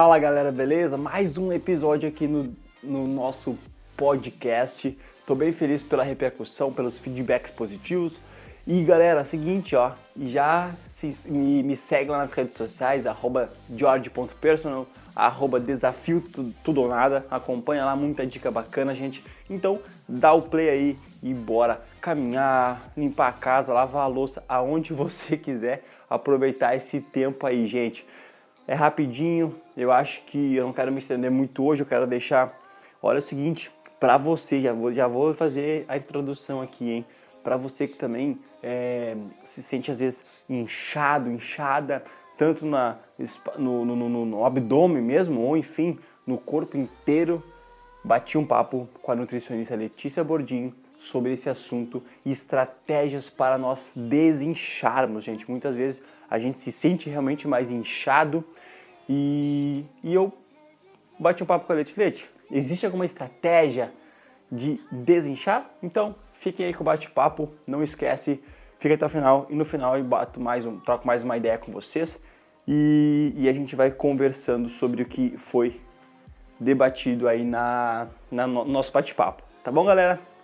Fala 0.00 0.16
galera, 0.16 0.52
beleza? 0.52 0.96
Mais 0.96 1.36
um 1.38 1.52
episódio 1.52 2.08
aqui 2.08 2.28
no, 2.28 2.54
no 2.80 3.08
nosso 3.08 3.58
podcast. 3.96 4.96
Tô 5.26 5.34
bem 5.34 5.50
feliz 5.50 5.82
pela 5.82 6.04
repercussão, 6.04 6.72
pelos 6.72 7.00
feedbacks 7.00 7.50
positivos. 7.50 8.20
E 8.64 8.80
galera, 8.84 9.24
seguinte, 9.24 9.74
ó, 9.74 9.90
já 10.16 10.70
se, 10.84 11.28
me, 11.28 11.64
me 11.64 11.74
segue 11.74 12.10
lá 12.12 12.18
nas 12.18 12.30
redes 12.30 12.54
sociais, 12.54 13.08
arroba 13.08 13.50
george.personal, 13.74 14.86
arroba 15.16 15.58
desafio 15.58 16.22
tudo, 16.62 16.82
ou 16.82 16.88
nada, 16.88 17.26
acompanha 17.28 17.84
lá, 17.84 17.96
muita 17.96 18.24
dica 18.24 18.52
bacana, 18.52 18.94
gente. 18.94 19.24
Então, 19.50 19.80
dá 20.08 20.32
o 20.32 20.42
play 20.42 20.70
aí 20.70 20.98
e 21.20 21.34
bora 21.34 21.82
caminhar, 22.00 22.92
limpar 22.96 23.30
a 23.30 23.32
casa, 23.32 23.74
lavar 23.74 24.04
a 24.04 24.06
louça, 24.06 24.44
aonde 24.48 24.92
você 24.94 25.36
quiser, 25.36 25.82
aproveitar 26.08 26.76
esse 26.76 27.00
tempo 27.00 27.44
aí, 27.44 27.66
gente. 27.66 28.06
É 28.68 28.74
rapidinho, 28.74 29.54
eu 29.74 29.90
acho 29.90 30.22
que 30.24 30.54
eu 30.54 30.66
não 30.66 30.74
quero 30.74 30.92
me 30.92 30.98
estender 30.98 31.30
muito 31.30 31.64
hoje, 31.64 31.82
eu 31.82 31.86
quero 31.86 32.06
deixar, 32.06 32.54
olha 33.02 33.18
o 33.18 33.22
seguinte, 33.22 33.70
para 33.98 34.18
você, 34.18 34.60
já 34.60 34.74
vou, 34.74 34.92
já 34.92 35.08
vou 35.08 35.32
fazer 35.32 35.86
a 35.88 35.96
introdução 35.96 36.60
aqui, 36.60 36.90
hein? 36.90 37.06
Para 37.42 37.56
você 37.56 37.88
que 37.88 37.96
também 37.96 38.38
é, 38.62 39.16
se 39.42 39.62
sente 39.62 39.90
às 39.90 40.00
vezes 40.00 40.26
inchado, 40.50 41.32
inchada, 41.32 42.04
tanto 42.36 42.66
na, 42.66 42.98
no, 43.56 43.86
no, 43.86 43.96
no, 43.96 44.26
no 44.26 44.44
abdômen 44.44 45.02
mesmo, 45.02 45.40
ou 45.40 45.56
enfim, 45.56 45.98
no 46.26 46.36
corpo 46.36 46.76
inteiro, 46.76 47.42
bati 48.04 48.36
um 48.36 48.44
papo 48.44 48.86
com 49.00 49.10
a 49.10 49.16
nutricionista 49.16 49.74
Letícia 49.76 50.22
Bordinho 50.22 50.74
sobre 50.98 51.32
esse 51.32 51.48
assunto 51.48 52.02
e 52.26 52.30
estratégias 52.30 53.30
para 53.30 53.56
nós 53.56 53.92
desincharmos, 53.96 55.24
gente. 55.24 55.48
Muitas 55.48 55.76
vezes 55.76 56.02
a 56.28 56.38
gente 56.38 56.58
se 56.58 56.70
sente 56.70 57.08
realmente 57.08 57.48
mais 57.48 57.70
inchado 57.70 58.44
e, 59.08 59.84
e 60.02 60.12
eu 60.12 60.32
bati 61.18 61.42
um 61.42 61.46
papo 61.46 61.66
com 61.66 61.72
a 61.72 61.76
Leti. 61.76 61.94
Leti, 61.96 62.28
existe 62.50 62.84
alguma 62.84 63.06
estratégia 63.06 63.92
de 64.50 64.80
desinchar? 64.90 65.70
Então, 65.82 66.14
fiquem 66.34 66.66
aí 66.66 66.74
com 66.74 66.82
o 66.82 66.84
bate-papo, 66.84 67.48
não 67.66 67.82
esquece 67.82 68.42
Fica 68.78 68.94
até 68.94 69.04
o 69.04 69.08
final 69.08 69.46
e 69.50 69.56
no 69.56 69.64
final 69.64 69.98
eu 69.98 70.04
bato 70.04 70.40
mais 70.40 70.64
um, 70.64 70.78
troco 70.78 71.04
mais 71.04 71.24
uma 71.24 71.36
ideia 71.36 71.58
com 71.58 71.72
vocês 71.72 72.20
e, 72.66 73.32
e 73.36 73.48
a 73.48 73.52
gente 73.52 73.74
vai 73.74 73.90
conversando 73.90 74.68
sobre 74.68 75.02
o 75.02 75.06
que 75.06 75.36
foi 75.36 75.80
debatido 76.60 77.26
aí 77.26 77.44
na, 77.44 78.06
na 78.30 78.46
no 78.46 78.64
nosso 78.64 78.92
bate-papo. 78.92 79.42
Tá 79.64 79.72
bom, 79.72 79.84
galera? 79.84 80.37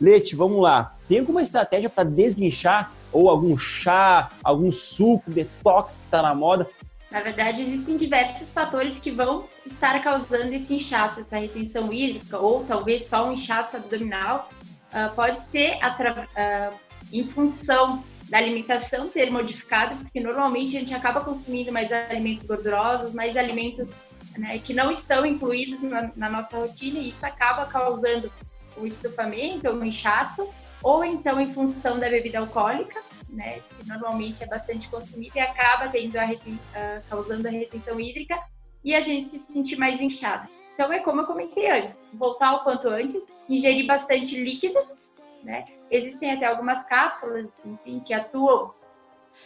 Leite, 0.00 0.34
vamos 0.34 0.60
lá. 0.60 0.94
Tem 1.08 1.20
alguma 1.20 1.42
estratégia 1.42 1.88
para 1.88 2.04
desinchar 2.04 2.92
ou 3.12 3.28
algum 3.28 3.56
chá, 3.56 4.30
algum 4.42 4.70
suco, 4.70 5.30
detox 5.30 5.96
que 5.96 6.04
está 6.04 6.22
na 6.22 6.34
moda? 6.34 6.68
Na 7.10 7.20
verdade, 7.20 7.62
existem 7.62 7.96
diversos 7.96 8.50
fatores 8.50 8.98
que 8.98 9.10
vão 9.10 9.44
estar 9.64 10.02
causando 10.02 10.52
esse 10.52 10.74
inchaço, 10.74 11.20
essa 11.20 11.38
retenção 11.38 11.92
hídrica, 11.92 12.38
ou 12.38 12.64
talvez 12.64 13.08
só 13.08 13.28
um 13.28 13.32
inchaço 13.32 13.76
abdominal. 13.76 14.50
Uh, 14.92 15.14
pode 15.14 15.40
ser 15.42 15.76
uh, 15.76 16.74
em 17.12 17.24
função 17.28 18.02
da 18.28 18.38
alimentação 18.38 19.08
ter 19.08 19.30
modificado, 19.30 19.94
porque 19.96 20.18
normalmente 20.18 20.76
a 20.76 20.80
gente 20.80 20.94
acaba 20.94 21.20
consumindo 21.20 21.70
mais 21.70 21.92
alimentos 21.92 22.44
gordurosos, 22.46 23.12
mais 23.12 23.36
alimentos 23.36 23.90
né, 24.36 24.58
que 24.58 24.72
não 24.74 24.90
estão 24.90 25.24
incluídos 25.24 25.82
na, 25.82 26.10
na, 26.16 26.28
nossa 26.28 26.56
rotina 26.56 26.98
e 26.98 27.10
isso 27.10 27.24
acaba 27.24 27.66
causando 27.66 28.32
o 28.76 28.86
estufamento 28.86 29.68
o 29.68 29.84
inchaço, 29.84 30.48
ou 30.82 31.04
então 31.04 31.40
em 31.40 31.52
função 31.52 31.98
da 31.98 32.08
bebida 32.08 32.38
alcoólica, 32.38 33.00
né, 33.28 33.60
que 33.60 33.88
normalmente 33.88 34.42
é 34.42 34.46
bastante 34.46 34.88
consumida 34.88 35.38
e 35.38 35.40
acaba 35.40 35.88
tendo 35.88 36.16
a 36.16 36.24
reten, 36.24 36.54
uh, 36.54 37.02
causando 37.08 37.48
a 37.48 37.50
retenção 37.50 37.98
hídrica 37.98 38.38
e 38.84 38.94
a 38.94 39.00
gente 39.00 39.38
se 39.38 39.52
sentir 39.52 39.76
mais 39.76 40.00
inchado. 40.00 40.48
Então 40.74 40.92
é 40.92 40.98
como 40.98 41.22
eu 41.22 41.26
comentei 41.26 41.70
antes, 41.70 41.96
voltar 42.12 42.54
o 42.54 42.64
quanto 42.64 42.88
antes, 42.88 43.26
ingerir 43.48 43.86
bastante 43.86 44.36
líquidos, 44.36 45.10
né? 45.42 45.64
Existem 45.90 46.32
até 46.32 46.46
algumas 46.46 46.84
cápsulas 46.86 47.52
enfim, 47.64 48.00
que 48.00 48.12
atuam 48.12 48.74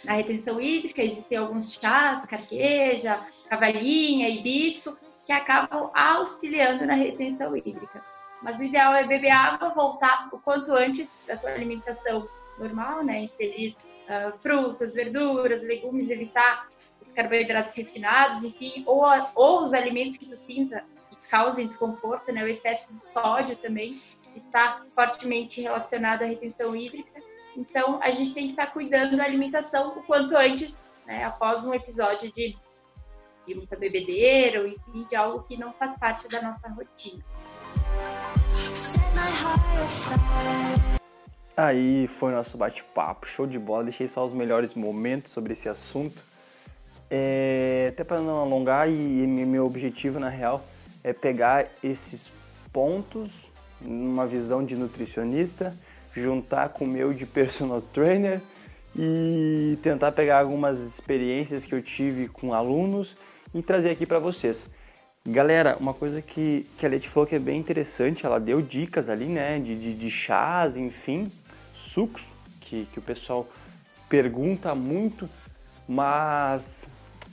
na 0.05 0.15
retenção 0.15 0.61
hídrica, 0.61 1.03
existem 1.03 1.39
alguns 1.39 1.73
chás, 1.73 2.25
carqueja, 2.27 3.21
cavalinha, 3.49 4.29
hibisco, 4.29 4.97
que 5.27 5.33
acabam 5.33 5.91
auxiliando 5.95 6.87
na 6.87 6.95
retenção 6.95 7.57
hídrica. 7.57 8.03
Mas 8.43 8.59
o 8.61 8.63
ideal 8.63 8.95
é 8.95 9.05
beber 9.05 9.31
água, 9.31 9.71
voltar 9.71 10.29
o 10.33 10.39
quanto 10.39 10.73
antes 10.73 11.11
da 11.27 11.37
sua 11.37 11.51
alimentação 11.51 12.29
normal, 12.59 13.03
né? 13.03 13.21
Inserir 13.21 13.77
uh, 14.05 14.37
frutas, 14.39 14.95
verduras, 14.95 15.63
legumes, 15.63 16.09
evitar 16.09 16.69
os 17.01 17.13
carboidratos 17.13 17.75
refinados, 17.75 18.45
enfim, 18.45 18.83
ou, 18.87 19.05
ou 19.35 19.65
os 19.65 19.73
alimentos 19.73 20.17
que 20.17 20.27
nos 20.27 20.41
sinta 20.41 20.85
que 21.11 21.17
causem 21.29 21.67
desconforto, 21.67 22.33
né? 22.33 22.45
O 22.45 22.49
excesso 22.49 22.93
de 22.93 23.01
sódio 23.01 23.57
também 23.57 24.01
está 24.37 24.83
fortemente 24.91 25.61
relacionado 25.61 26.23
à 26.23 26.27
retenção 26.27 26.75
hídrica. 26.75 27.21
Então, 27.57 28.01
a 28.03 28.11
gente 28.11 28.33
tem 28.33 28.45
que 28.45 28.51
estar 28.51 28.69
cuidando 28.69 29.17
da 29.17 29.25
alimentação 29.25 29.89
o 29.99 30.03
quanto 30.03 30.37
antes, 30.37 30.75
né, 31.07 31.25
após 31.25 31.65
um 31.65 31.75
episódio 31.75 32.31
de, 32.33 32.57
de 33.47 33.55
muita 33.55 33.75
bebedeira, 33.75 34.61
ou 34.61 34.69
enfim, 34.69 35.05
de 35.09 35.17
algo 35.17 35.43
que 35.43 35.57
não 35.57 35.73
faz 35.73 35.97
parte 35.99 36.29
da 36.29 36.41
nossa 36.41 36.69
rotina. 36.69 37.25
Aí 41.57 42.07
foi 42.07 42.33
nosso 42.33 42.57
bate-papo, 42.57 43.27
show 43.27 43.47
de 43.47 43.59
bola. 43.59 43.85
Deixei 43.85 44.07
só 44.07 44.25
os 44.25 44.33
melhores 44.33 44.75
momentos 44.75 45.33
sobre 45.33 45.53
esse 45.53 45.69
assunto. 45.69 46.25
É, 47.11 47.89
até 47.89 48.05
para 48.05 48.21
não 48.21 48.39
alongar, 48.39 48.89
e, 48.89 49.23
e 49.23 49.27
meu 49.27 49.67
objetivo 49.67 50.21
na 50.21 50.29
real 50.29 50.65
é 51.03 51.13
pegar 51.13 51.67
esses 51.83 52.31
pontos 52.73 53.51
numa 53.81 54.27
visão 54.27 54.65
de 54.65 54.77
nutricionista, 54.77 55.77
juntar 56.13 56.69
com 56.71 56.85
o 56.85 56.89
meu 56.89 57.13
de 57.13 57.27
personal 57.27 57.81
trainer 57.81 58.41
e 58.95 59.79
tentar 59.83 60.13
pegar 60.13 60.41
algumas 60.41 60.79
experiências 60.81 61.65
que 61.65 61.75
eu 61.75 61.83
tive 61.83 62.29
com 62.29 62.53
alunos 62.53 63.17
e 63.55 63.63
trazer 63.63 63.91
aqui 63.91 64.07
para 64.07 64.19
vocês. 64.19 64.67
Galera, 65.31 65.77
uma 65.79 65.93
coisa 65.93 66.23
que, 66.23 66.67
que 66.79 66.87
a 66.87 66.89
Leti 66.89 67.07
falou 67.07 67.27
que 67.27 67.35
é 67.35 67.39
bem 67.39 67.61
interessante, 67.61 68.25
ela 68.25 68.41
deu 68.41 68.63
dicas 68.63 69.11
ali, 69.11 69.27
né, 69.27 69.59
de, 69.59 69.79
de, 69.79 69.95
de 69.95 70.11
chás, 70.11 70.75
enfim, 70.75 71.31
sucos, 71.71 72.29
que, 72.59 72.87
que 72.87 72.99
o 72.99 73.03
pessoal 73.03 73.47
pergunta 74.09 74.75
muito, 74.75 75.29
mas 75.87 76.89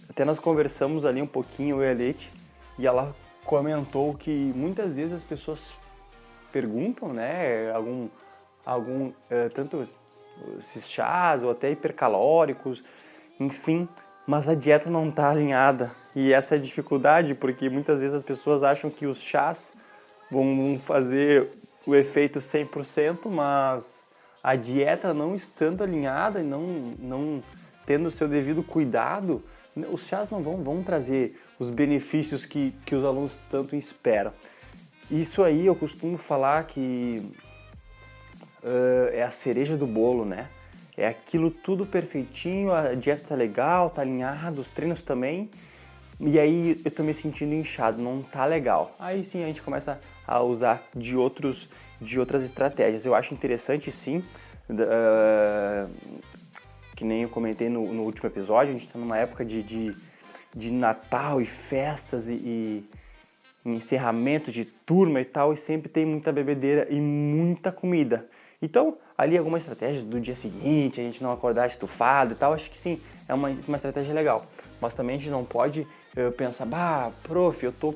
até 0.09 0.25
nós 0.25 0.39
conversamos 0.39 1.05
ali 1.05 1.21
um 1.21 1.27
pouquinho, 1.27 1.77
eu 1.81 1.87
e 1.87 1.89
a 1.89 1.93
Leti, 1.93 2.33
e 2.77 2.85
ela 2.85 3.15
comentou 3.45 4.13
que 4.13 4.29
muitas 4.53 4.97
vezes 4.97 5.13
as 5.13 5.23
pessoas 5.23 5.73
perguntam, 6.51 7.13
né, 7.13 7.71
algum, 7.71 8.09
algum 8.65 9.07
uh, 9.07 9.49
tanto 9.53 9.87
esses 10.59 10.91
chás 10.91 11.43
ou 11.43 11.49
até 11.49 11.71
hipercalóricos, 11.71 12.83
enfim, 13.39 13.87
mas 14.27 14.49
a 14.49 14.53
dieta 14.53 14.89
não 14.89 15.07
está 15.07 15.29
alinhada 15.29 15.95
e 16.15 16.31
essa 16.31 16.55
é 16.55 16.57
a 16.57 16.61
dificuldade 16.61 17.35
porque 17.35 17.69
muitas 17.69 17.99
vezes 17.99 18.15
as 18.15 18.23
pessoas 18.23 18.63
acham 18.63 18.89
que 18.89 19.05
os 19.05 19.21
chás 19.21 19.73
vão 20.31 20.79
fazer 20.79 21.49
o 21.85 21.93
efeito 21.93 22.39
100%, 22.39 23.29
mas 23.29 24.03
a 24.41 24.55
dieta 24.55 25.13
não 25.13 25.35
estando 25.35 25.83
alinhada 25.83 26.39
e 26.39 26.43
não, 26.43 26.61
não 26.99 27.43
tendo 27.85 28.07
o 28.07 28.11
seu 28.11 28.27
devido 28.27 28.63
cuidado, 28.63 29.43
os 29.91 30.07
chás 30.07 30.29
não 30.29 30.41
vão, 30.41 30.63
vão 30.63 30.81
trazer 30.81 31.39
os 31.59 31.69
benefícios 31.69 32.45
que, 32.45 32.73
que 32.85 32.95
os 32.95 33.03
alunos 33.03 33.45
tanto 33.49 33.75
esperam. 33.75 34.33
Isso 35.11 35.43
aí 35.43 35.65
eu 35.65 35.75
costumo 35.75 36.17
falar 36.17 36.63
que 36.65 37.21
uh, 38.63 39.09
é 39.11 39.21
a 39.21 39.29
cereja 39.29 39.77
do 39.77 39.85
bolo, 39.85 40.25
né? 40.25 40.47
É 40.97 41.07
aquilo 41.07 41.51
tudo 41.51 41.85
perfeitinho, 41.85 42.71
a 42.71 42.95
dieta 42.95 43.27
tá 43.27 43.35
legal, 43.35 43.89
tá 43.89 44.01
alinhada, 44.01 44.59
os 44.61 44.71
treinos 44.71 45.01
também. 45.01 45.49
E 46.19 46.39
aí 46.39 46.81
eu 46.83 46.91
tô 46.91 47.03
me 47.03 47.13
sentindo 47.13 47.53
inchado, 47.53 48.01
não 48.01 48.21
tá 48.21 48.45
legal. 48.45 48.95
Aí 48.97 49.23
sim 49.23 49.43
a 49.43 49.47
gente 49.47 49.61
começa 49.61 49.99
a 50.25 50.41
usar 50.41 50.81
de, 50.95 51.15
outros, 51.15 51.67
de 51.99 52.19
outras 52.19 52.43
estratégias. 52.43 53.05
Eu 53.05 53.13
acho 53.13 53.33
interessante 53.33 53.91
sim, 53.91 54.23
uh, 54.69 55.89
que 56.95 57.03
nem 57.03 57.23
eu 57.23 57.29
comentei 57.29 57.67
no, 57.67 57.93
no, 57.93 58.03
último 58.03 58.27
episódio, 58.27 58.73
a 58.73 58.77
gente 58.77 58.91
tá 58.91 58.97
numa 58.97 59.17
época 59.17 59.43
de, 59.43 59.61
de, 59.61 59.95
de 60.55 60.71
Natal 60.71 61.41
e 61.41 61.45
festas 61.45 62.29
e, 62.29 62.33
e 62.33 62.89
encerramento 63.73 64.51
de 64.51 64.65
turma 64.65 65.19
e 65.19 65.25
tal, 65.25 65.51
e 65.51 65.57
sempre 65.57 65.89
tem 65.89 66.05
muita 66.05 66.31
bebedeira 66.31 66.87
e 66.89 66.99
muita 66.99 67.71
comida. 67.71 68.27
Então, 68.61 68.97
ali 69.17 69.37
alguma 69.37 69.57
estratégia 69.57 70.03
do 70.03 70.19
dia 70.19 70.35
seguinte, 70.35 71.01
a 71.01 71.03
gente 71.03 71.23
não 71.23 71.31
acordar 71.31 71.67
estufado 71.67 72.33
e 72.33 72.35
tal, 72.35 72.53
acho 72.53 72.69
que 72.69 72.77
sim, 72.77 73.01
é 73.27 73.33
uma, 73.33 73.49
uma 73.49 73.75
estratégia 73.75 74.13
legal. 74.13 74.45
Mas 74.79 74.93
também 74.93 75.15
a 75.15 75.19
gente 75.19 75.29
não 75.29 75.43
pode 75.43 75.81
uh, 75.81 76.31
pensar, 76.33 76.65
bah, 76.65 77.11
prof, 77.23 77.65
eu 77.65 77.71
tô, 77.71 77.95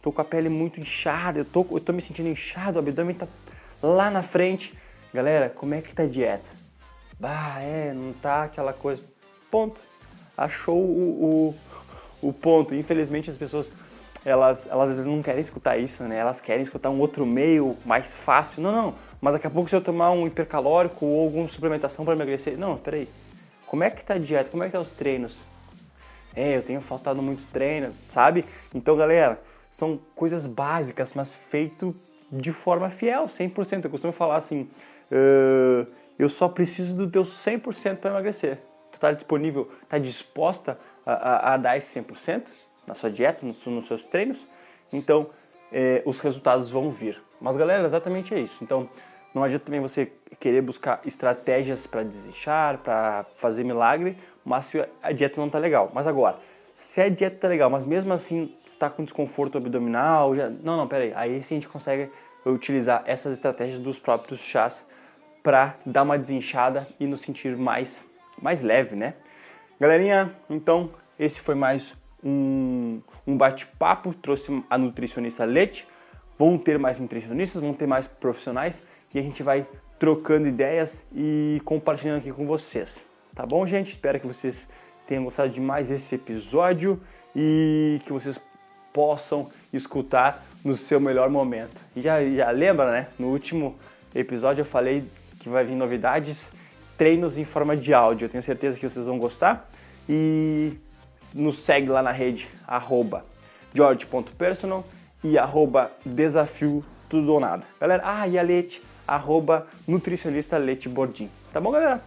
tô 0.00 0.10
com 0.10 0.20
a 0.20 0.24
pele 0.24 0.48
muito 0.48 0.80
inchada, 0.80 1.38
eu 1.38 1.44
tô, 1.44 1.66
eu 1.70 1.80
tô 1.80 1.92
me 1.92 2.00
sentindo 2.02 2.28
inchado, 2.28 2.78
o 2.78 2.82
abdômen 2.82 3.14
tá 3.14 3.28
lá 3.82 4.10
na 4.10 4.22
frente. 4.22 4.74
Galera, 5.12 5.48
como 5.48 5.74
é 5.74 5.80
que 5.80 5.94
tá 5.94 6.02
a 6.02 6.06
dieta? 6.06 6.50
Bah, 7.18 7.60
é, 7.60 7.92
não 7.92 8.12
tá 8.12 8.44
aquela 8.44 8.72
coisa. 8.72 9.02
Ponto. 9.50 9.80
Achou 10.36 10.78
o, 10.78 11.54
o, 12.22 12.28
o 12.28 12.32
ponto. 12.32 12.74
Infelizmente 12.74 13.30
as 13.30 13.36
pessoas 13.36 13.70
elas, 14.24 14.66
elas 14.66 14.90
às 14.90 14.96
vezes 14.96 15.10
não 15.10 15.22
querem 15.22 15.40
escutar 15.40 15.76
isso, 15.76 16.02
né? 16.04 16.16
Elas 16.16 16.40
querem 16.40 16.62
escutar 16.62 16.90
um 16.90 16.98
outro 16.98 17.26
meio 17.26 17.76
mais 17.84 18.14
fácil. 18.14 18.62
Não, 18.62 18.72
não. 18.72 18.94
Mas 19.20 19.34
daqui 19.34 19.46
a 19.46 19.50
pouco 19.50 19.68
se 19.68 19.76
eu 19.76 19.80
tomar 19.80 20.10
um 20.12 20.26
hipercalórico 20.26 21.04
ou 21.04 21.24
alguma 21.24 21.46
suplementação 21.46 22.04
para 22.04 22.14
emagrecer, 22.14 22.58
não, 22.58 22.76
peraí. 22.76 23.08
Como 23.66 23.84
é 23.84 23.90
que 23.90 24.04
tá 24.04 24.14
a 24.14 24.18
dieta? 24.18 24.50
Como 24.50 24.62
é 24.62 24.66
que 24.66 24.72
tá 24.72 24.80
os 24.80 24.92
treinos? 24.92 25.40
É, 26.34 26.56
eu 26.56 26.62
tenho 26.62 26.80
faltado 26.80 27.22
muito 27.22 27.46
treino, 27.52 27.94
sabe? 28.08 28.44
Então, 28.74 28.96
galera, 28.96 29.40
são 29.70 30.00
coisas 30.14 30.46
básicas, 30.46 31.12
mas 31.14 31.32
feito 31.34 31.94
de 32.30 32.52
forma 32.52 32.90
fiel, 32.90 33.26
100%. 33.26 33.84
Eu 33.84 33.90
costumo 33.90 34.12
falar 34.12 34.36
assim, 34.36 34.68
uh, 35.12 35.86
eu 36.18 36.28
só 36.28 36.48
preciso 36.48 36.96
do 36.96 37.10
teu 37.10 37.22
100% 37.22 37.96
para 37.96 38.10
emagrecer. 38.10 38.58
Tu 38.90 38.98
tá 38.98 39.12
disponível, 39.12 39.68
tá 39.88 39.98
disposta 39.98 40.78
a, 41.04 41.12
a, 41.12 41.54
a 41.54 41.56
dar 41.56 41.76
esse 41.76 42.00
100%? 42.00 42.48
Na 42.86 42.94
sua 42.94 43.10
dieta, 43.10 43.44
nos, 43.44 43.64
nos 43.66 43.86
seus 43.86 44.04
treinos, 44.04 44.46
então 44.92 45.26
é, 45.72 46.02
os 46.04 46.20
resultados 46.20 46.70
vão 46.70 46.88
vir. 46.90 47.20
Mas 47.40 47.56
galera, 47.56 47.84
exatamente 47.84 48.34
é 48.34 48.40
isso. 48.40 48.62
Então 48.62 48.88
não 49.34 49.42
adianta 49.42 49.64
também 49.64 49.80
você 49.80 50.12
querer 50.38 50.62
buscar 50.62 51.00
estratégias 51.04 51.86
para 51.86 52.04
desinchar, 52.04 52.78
para 52.78 53.26
fazer 53.34 53.64
milagre, 53.64 54.16
mas 54.44 54.66
se 54.66 54.84
a 55.02 55.12
dieta 55.12 55.40
não 55.40 55.46
está 55.46 55.58
legal. 55.58 55.90
Mas 55.92 56.06
agora, 56.06 56.38
se 56.72 57.00
a 57.00 57.08
dieta 57.08 57.36
está 57.36 57.48
legal, 57.48 57.68
mas 57.68 57.84
mesmo 57.84 58.12
assim 58.12 58.54
está 58.66 58.88
com 58.88 59.02
desconforto 59.02 59.58
abdominal, 59.58 60.36
já... 60.36 60.48
não, 60.48 60.76
não, 60.76 60.86
peraí, 60.86 61.12
aí 61.14 61.42
sim 61.42 61.54
a 61.54 61.58
gente 61.58 61.68
consegue 61.68 62.10
utilizar 62.46 63.02
essas 63.06 63.32
estratégias 63.32 63.80
dos 63.80 63.98
próprios 63.98 64.40
chás 64.40 64.86
para 65.42 65.76
dar 65.84 66.02
uma 66.02 66.18
desinchada 66.18 66.86
e 67.00 67.06
nos 67.06 67.20
sentir 67.20 67.56
mais, 67.56 68.04
mais 68.40 68.62
leve, 68.62 68.96
né? 68.96 69.14
Galerinha, 69.80 70.34
então 70.48 70.90
esse 71.18 71.40
foi 71.40 71.54
mais 71.54 71.94
um, 72.24 73.00
um 73.26 73.36
bate-papo, 73.36 74.14
trouxe 74.14 74.62
a 74.70 74.78
nutricionista 74.78 75.44
Lete. 75.44 75.86
Vão 76.36 76.58
ter 76.58 76.78
mais 76.78 76.98
nutricionistas, 76.98 77.60
vão 77.60 77.72
ter 77.72 77.86
mais 77.86 78.08
profissionais 78.08 78.82
e 79.14 79.18
a 79.18 79.22
gente 79.22 79.42
vai 79.42 79.66
trocando 79.98 80.48
ideias 80.48 81.04
e 81.14 81.60
compartilhando 81.64 82.18
aqui 82.18 82.32
com 82.32 82.44
vocês. 82.44 83.06
Tá 83.34 83.46
bom, 83.46 83.64
gente? 83.64 83.88
Espero 83.88 84.18
que 84.18 84.26
vocês 84.26 84.68
tenham 85.06 85.24
gostado 85.24 85.50
de 85.50 85.60
mais 85.60 85.90
esse 85.90 86.14
episódio 86.14 87.00
e 87.36 88.00
que 88.04 88.12
vocês 88.12 88.40
possam 88.92 89.50
escutar 89.72 90.44
no 90.64 90.74
seu 90.74 90.98
melhor 90.98 91.28
momento. 91.28 91.80
E 91.94 92.00
já, 92.00 92.24
já 92.24 92.50
lembra, 92.50 92.90
né? 92.90 93.08
No 93.18 93.28
último 93.28 93.76
episódio 94.14 94.62
eu 94.62 94.66
falei 94.66 95.04
que 95.38 95.48
vai 95.48 95.64
vir 95.64 95.74
novidades, 95.74 96.48
treinos 96.96 97.36
em 97.36 97.44
forma 97.44 97.76
de 97.76 97.92
áudio. 97.92 98.24
Eu 98.24 98.28
tenho 98.28 98.42
certeza 98.42 98.78
que 98.78 98.88
vocês 98.88 99.06
vão 99.06 99.18
gostar. 99.18 99.68
E 100.08 100.76
nos 101.34 101.56
segue 101.58 101.88
lá 101.88 102.02
na 102.02 102.10
rede, 102.10 102.48
arroba 102.66 103.24
george.personal 103.72 104.84
e 105.22 105.38
arroba 105.38 105.90
desafio 106.04 106.84
tudo 107.08 107.32
ou 107.32 107.40
nada. 107.40 107.64
Galera, 107.80 108.02
ah, 108.04 108.28
e 108.28 108.38
a 108.38 108.42
Leite, 108.42 108.82
arroba 109.06 109.66
nutricionista 109.86 110.58
Leite 110.58 110.88
Bordim. 110.88 111.30
Tá 111.52 111.60
bom, 111.60 111.70
galera? 111.70 112.02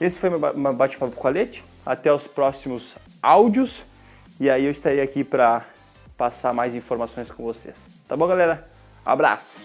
Esse 0.00 0.18
foi 0.18 0.30
meu 0.30 0.40
bate-papo 0.74 1.14
com 1.14 1.28
a 1.28 1.30
Leite. 1.30 1.64
Até 1.84 2.12
os 2.12 2.26
próximos 2.26 2.96
áudios. 3.22 3.84
E 4.38 4.48
aí 4.48 4.64
eu 4.64 4.70
estarei 4.70 5.00
aqui 5.00 5.24
para 5.24 5.64
passar 6.16 6.52
mais 6.52 6.74
informações 6.74 7.30
com 7.30 7.42
vocês. 7.42 7.88
Tá 8.06 8.16
bom, 8.16 8.26
galera? 8.26 8.68
Abraço! 9.04 9.58